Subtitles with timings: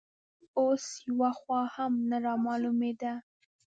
[0.59, 3.13] اوس یوه خوا هم نه رامالومېده